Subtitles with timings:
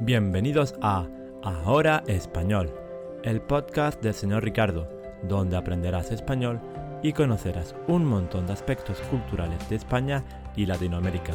[0.00, 1.06] Bienvenidos a
[1.42, 2.74] Ahora Español,
[3.22, 4.88] el podcast del señor Ricardo,
[5.22, 6.60] donde aprenderás español
[7.02, 10.24] y conocerás un montón de aspectos culturales de España
[10.56, 11.34] y Latinoamérica.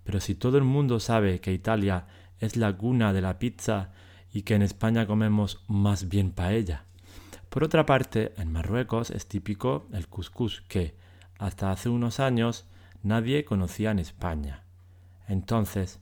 [0.09, 2.07] Pero si todo el mundo sabe que Italia
[2.39, 3.91] es la cuna de la pizza
[4.33, 6.85] y que en España comemos más bien paella.
[7.49, 10.95] Por otra parte, en Marruecos es típico el couscous que,
[11.38, 12.66] hasta hace unos años,
[13.03, 14.63] nadie conocía en España.
[15.28, 16.00] Entonces,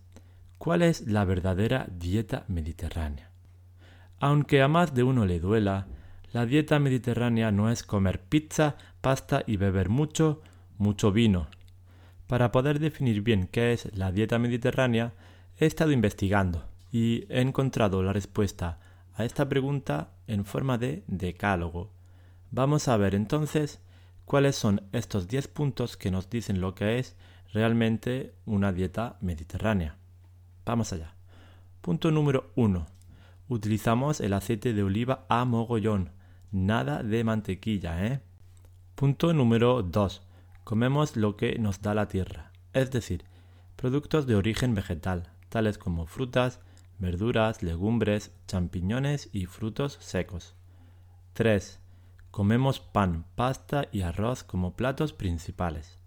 [0.57, 3.29] ¿cuál es la verdadera dieta mediterránea?
[4.21, 5.87] Aunque a más de uno le duela,
[6.31, 10.41] la dieta mediterránea no es comer pizza, pasta y beber mucho,
[10.77, 11.49] mucho vino.
[12.27, 15.13] Para poder definir bien qué es la dieta mediterránea,
[15.57, 18.79] he estado investigando y he encontrado la respuesta
[19.15, 21.91] a esta pregunta en forma de decálogo.
[22.51, 23.79] Vamos a ver entonces
[24.25, 27.15] cuáles son estos 10 puntos que nos dicen lo que es
[27.53, 29.95] realmente una dieta mediterránea.
[30.65, 31.15] Vamos allá.
[31.81, 32.85] Punto número 1.
[33.47, 36.11] Utilizamos el aceite de oliva a mogollón.
[36.51, 38.19] Nada de mantequilla, ¿eh?
[38.95, 40.26] Punto número 2.
[40.67, 43.23] Comemos lo que nos da la tierra, es decir,
[43.77, 46.59] productos de origen vegetal, tales como frutas,
[46.99, 50.55] verduras, legumbres, champiñones y frutos secos.
[51.35, 51.79] 3.
[52.31, 55.99] Comemos pan, pasta y arroz como platos principales.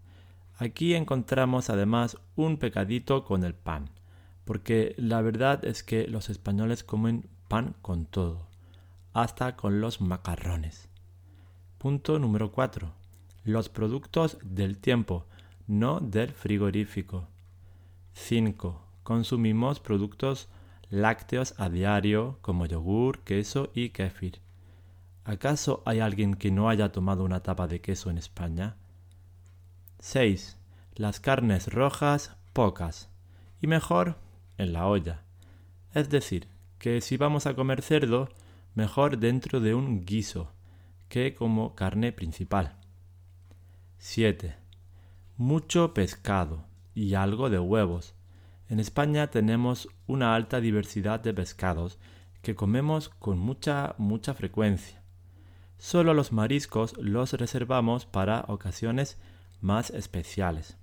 [0.59, 3.88] Aquí encontramos además un pecadito con el pan,
[4.44, 8.47] porque la verdad es que los españoles comen pan con todo,
[9.15, 10.91] hasta con los macarrones.
[11.78, 13.00] Punto número 4.
[13.44, 15.24] Los productos del tiempo,
[15.66, 17.26] no del frigorífico.
[18.12, 18.82] 5.
[19.02, 20.48] Consumimos productos
[20.90, 24.40] lácteos a diario como yogur, queso y kéfir.
[25.24, 28.76] ¿Acaso hay alguien que no haya tomado una tapa de queso en España?
[30.00, 30.58] 6.
[30.96, 33.08] Las carnes rojas, pocas.
[33.62, 34.18] Y mejor,
[34.58, 35.22] en la olla.
[35.94, 36.46] Es decir,
[36.78, 38.28] que si vamos a comer cerdo,
[38.74, 40.52] mejor dentro de un guiso,
[41.08, 42.79] que como carne principal.
[44.03, 44.56] 7.
[45.37, 48.15] Mucho pescado y algo de huevos
[48.71, 51.99] en España tenemos una alta diversidad de pescados
[52.41, 55.03] que comemos con mucha, mucha frecuencia.
[55.77, 59.19] Solo los mariscos los reservamos para ocasiones
[59.61, 60.78] más especiales.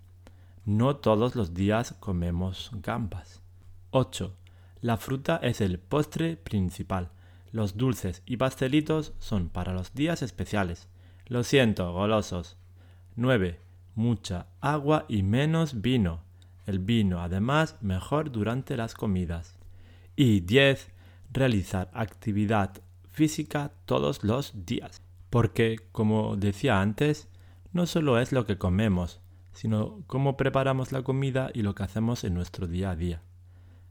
[0.64, 3.42] No todos los días comemos gambas.
[3.90, 4.38] 8.
[4.82, 7.10] La fruta es el postre principal.
[7.52, 10.88] Los dulces y pastelitos son para los días especiales.
[11.26, 12.58] Lo siento, golosos.
[13.18, 13.60] 9.
[13.96, 16.22] Mucha agua y menos vino
[16.68, 19.58] el vino además mejor durante las comidas.
[20.16, 20.92] Y 10.
[21.32, 25.02] Realizar actividad física todos los días.
[25.30, 27.28] Porque, como decía antes,
[27.72, 29.20] no solo es lo que comemos,
[29.54, 33.24] sino cómo preparamos la comida y lo que hacemos en nuestro día a día.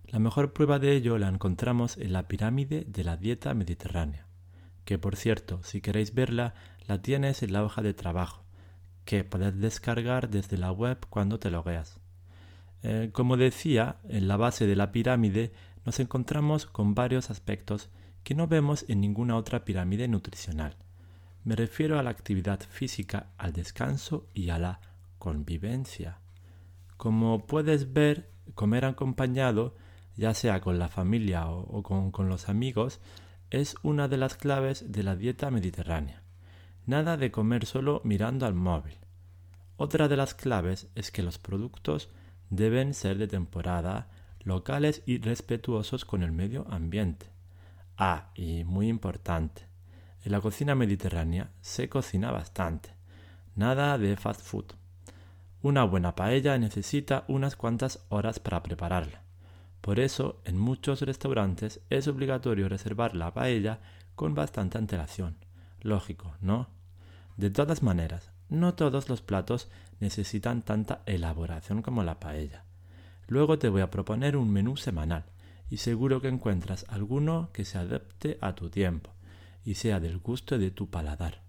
[0.04, 4.26] La mejor prueba de ello la encontramos en la pirámide de la dieta mediterránea,
[4.84, 6.54] que por cierto, si queréis verla,
[6.86, 8.45] la tienes en la hoja de trabajo,
[9.06, 11.98] que podés descargar desde la web cuando te logueas.
[12.82, 15.52] Eh, como decía, en la base de la pirámide
[15.86, 17.88] nos encontramos con varios aspectos
[18.22, 20.76] que no vemos en ninguna otra pirámide nutricional.
[21.44, 24.80] Me refiero a la actividad física, al descanso y a la
[25.18, 26.18] convivencia.
[26.96, 29.76] Como puedes ver, comer acompañado,
[30.16, 33.00] ya sea con la familia o, con los amigos,
[33.50, 36.25] es una de las claves de la dieta mediterránea.
[36.86, 38.94] Nada de comer solo mirando al móvil.
[39.76, 42.08] Otra de las claves es que los productos
[42.48, 44.08] deben ser de temporada,
[44.44, 47.26] locales y respetuosos con el medio ambiente.
[47.98, 49.62] Ah, y muy importante,
[50.24, 52.90] en la cocina mediterránea se cocina bastante.
[53.56, 54.66] Nada de fast food.
[55.62, 59.22] Una buena paella necesita unas cuantas horas para prepararla.
[59.80, 63.80] Por eso, en muchos restaurantes es obligatorio reservar la paella
[64.14, 65.45] con bastante antelación.
[65.86, 66.66] Lógico, ¿no?
[67.36, 69.68] De todas maneras, no todos los platos
[70.00, 72.64] necesitan tanta elaboración como la paella.
[73.28, 75.26] Luego te voy a proponer un menú semanal
[75.70, 79.12] y seguro que encuentras alguno que se adapte a tu tiempo
[79.64, 81.42] y sea del gusto de tu paladar,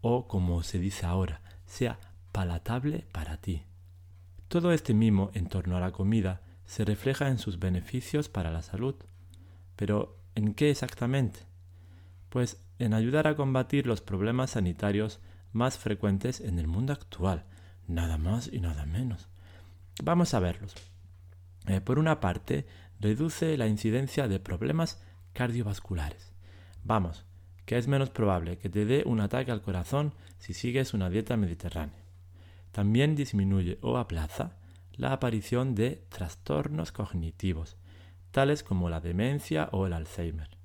[0.00, 2.00] o como se dice ahora, sea
[2.32, 3.62] palatable para ti.
[4.48, 8.62] Todo este mimo en torno a la comida se refleja en sus beneficios para la
[8.62, 8.96] salud.
[9.76, 11.38] Pero, ¿en qué exactamente?
[12.30, 15.20] Pues en ayudar a combatir los problemas sanitarios
[15.52, 17.44] más frecuentes en el mundo actual,
[17.86, 19.28] nada más y nada menos.
[20.02, 20.74] Vamos a verlos.
[21.66, 22.66] Eh, por una parte,
[23.00, 25.02] reduce la incidencia de problemas
[25.32, 26.32] cardiovasculares.
[26.84, 27.24] Vamos,
[27.64, 31.36] que es menos probable que te dé un ataque al corazón si sigues una dieta
[31.36, 32.04] mediterránea.
[32.72, 34.56] También disminuye o aplaza
[34.92, 37.76] la aparición de trastornos cognitivos,
[38.30, 40.55] tales como la demencia o el Alzheimer.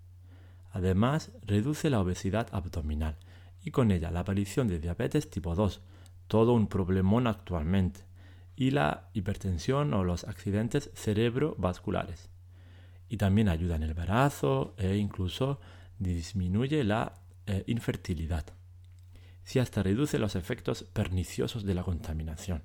[0.71, 3.18] Además, reduce la obesidad abdominal
[3.63, 5.81] y con ella la aparición de diabetes tipo 2,
[6.27, 8.06] todo un problemón actualmente,
[8.56, 12.29] y la hipertensión o los accidentes cerebrovasculares.
[13.09, 15.59] Y también ayuda en el embarazo e incluso
[16.00, 17.13] disminuye la
[17.47, 18.45] eh, infertilidad,
[19.44, 22.63] si hasta reduce los efectos perniciosos de la contaminación.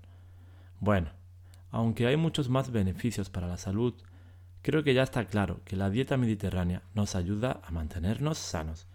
[0.79, 1.11] Bueno,
[1.71, 3.95] aunque hay muchos más beneficios para la salud,
[4.67, 8.89] creo que ya está claro que la dieta mediterránea nos ayuda a mantenernos sanos.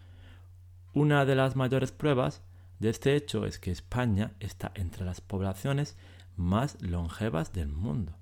[0.94, 2.42] Una de las mayores pruebas
[2.80, 5.96] de este hecho es que España está entre las poblaciones
[6.36, 8.18] más longevas del mundo.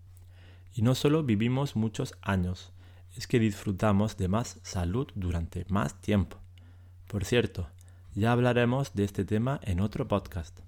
[0.75, 2.71] Y no solo vivimos muchos años,
[3.15, 6.37] es que disfrutamos de más salud durante más tiempo.
[7.07, 7.67] Por cierto,
[8.13, 10.59] ya hablaremos de este tema en otro podcast.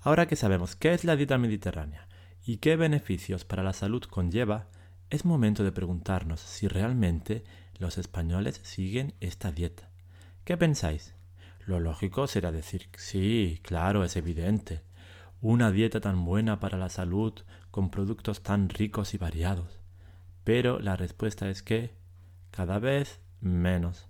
[0.00, 2.08] Ahora que sabemos qué es la dieta mediterránea
[2.44, 4.66] y qué beneficios para la salud conlleva,
[5.10, 7.44] es momento de preguntarnos si realmente
[7.78, 9.88] los españoles siguen esta dieta.
[10.44, 11.14] ¿Qué pensáis?
[11.64, 14.82] Lo lógico será decir, sí, claro, es evidente.
[15.40, 17.32] Una dieta tan buena para la salud,
[17.70, 19.78] con productos tan ricos y variados.
[20.44, 21.92] Pero la respuesta es que
[22.50, 24.08] cada vez menos.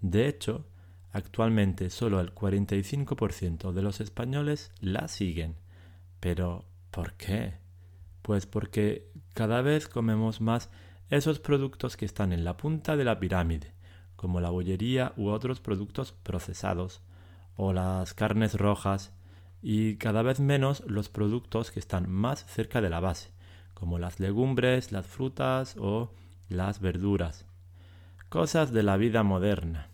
[0.00, 0.66] De hecho,
[1.12, 5.56] actualmente solo el 45% de los españoles la siguen.
[6.20, 7.54] Pero, ¿por qué?
[8.22, 10.70] Pues porque cada vez comemos más
[11.08, 13.72] esos productos que están en la punta de la pirámide,
[14.16, 17.02] como la bollería u otros productos procesados,
[17.56, 19.12] o las carnes rojas,
[19.62, 23.30] y cada vez menos los productos que están más cerca de la base,
[23.74, 26.12] como las legumbres, las frutas o
[26.48, 27.44] las verduras.
[28.28, 29.88] Cosas de la vida moderna.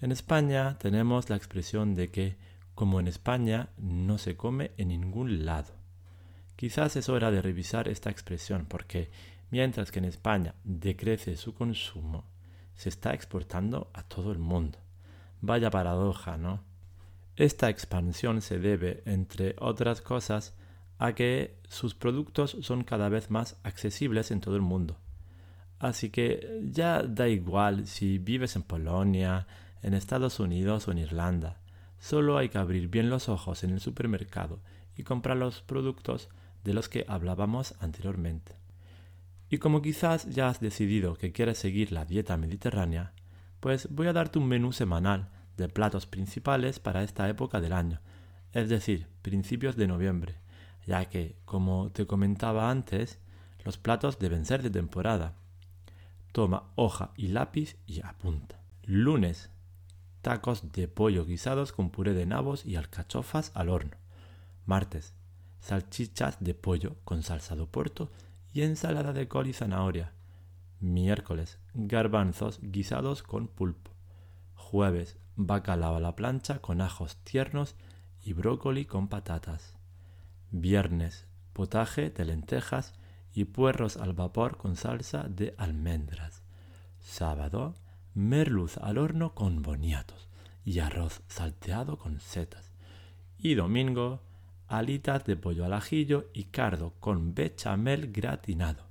[0.00, 2.36] En España tenemos la expresión de que,
[2.74, 5.77] como en España, no se come en ningún lado.
[6.58, 9.12] Quizás es hora de revisar esta expresión porque,
[9.52, 12.24] mientras que en España decrece su consumo,
[12.74, 14.80] se está exportando a todo el mundo.
[15.40, 16.64] Vaya paradoja, ¿no?
[17.36, 20.56] Esta expansión se debe, entre otras cosas,
[20.98, 24.98] a que sus productos son cada vez más accesibles en todo el mundo.
[25.78, 29.46] Así que ya da igual si vives en Polonia,
[29.80, 31.60] en Estados Unidos o en Irlanda.
[32.00, 34.58] Solo hay que abrir bien los ojos en el supermercado
[34.96, 36.28] y comprar los productos
[36.64, 38.56] de los que hablábamos anteriormente.
[39.50, 43.12] Y como quizás ya has decidido que quieres seguir la dieta mediterránea,
[43.60, 48.00] pues voy a darte un menú semanal de platos principales para esta época del año,
[48.52, 50.36] es decir, principios de noviembre,
[50.86, 53.18] ya que, como te comentaba antes,
[53.64, 55.34] los platos deben ser de temporada.
[56.32, 58.60] Toma hoja y lápiz y apunta.
[58.84, 59.50] Lunes,
[60.22, 63.96] tacos de pollo guisados con puré de nabos y alcachofas al horno.
[64.64, 65.14] Martes,
[65.60, 68.10] salchichas de pollo con salsa de puerto
[68.52, 70.12] y ensalada de col y zanahoria.
[70.80, 73.90] Miércoles, garbanzos guisados con pulpo.
[74.54, 77.74] Jueves, bacalao a la plancha con ajos tiernos
[78.22, 79.74] y brócoli con patatas.
[80.50, 82.94] Viernes, potaje de lentejas
[83.32, 86.42] y puerros al vapor con salsa de almendras.
[87.00, 87.74] Sábado,
[88.14, 90.28] merluz al horno con boniatos
[90.64, 92.72] y arroz salteado con setas.
[93.38, 94.22] Y domingo,
[94.68, 98.86] alitas de pollo al ajillo y cardo con bechamel gratinado.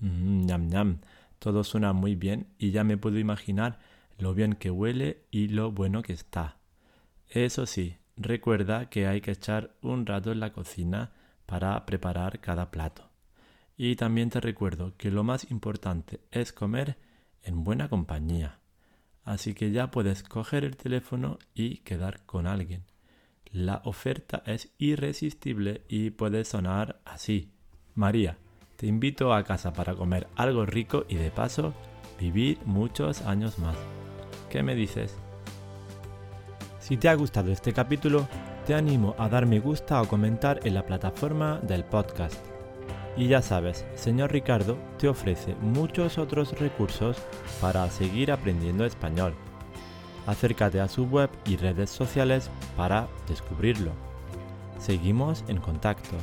[0.00, 1.00] Mmm, ñam ñam,
[1.38, 3.78] todo suena muy bien y ya me puedo imaginar
[4.18, 6.58] lo bien que huele y lo bueno que está.
[7.28, 11.12] Eso sí, recuerda que hay que echar un rato en la cocina
[11.46, 13.10] para preparar cada plato.
[13.76, 16.96] Y también te recuerdo que lo más importante es comer
[17.42, 18.60] en buena compañía.
[19.24, 22.84] Así que ya puedes coger el teléfono y quedar con alguien.
[23.54, 27.52] La oferta es irresistible y puede sonar así.
[27.94, 28.36] María,
[28.74, 31.72] te invito a casa para comer algo rico y de paso
[32.18, 33.76] vivir muchos años más.
[34.50, 35.14] ¿Qué me dices?
[36.80, 38.26] Si te ha gustado este capítulo,
[38.66, 42.44] te animo a dar me gusta o comentar en la plataforma del podcast.
[43.16, 47.18] Y ya sabes, señor Ricardo te ofrece muchos otros recursos
[47.60, 49.32] para seguir aprendiendo español.
[50.26, 53.92] Acércate a su web y redes sociales para descubrirlo.
[54.78, 56.16] Seguimos en contacto.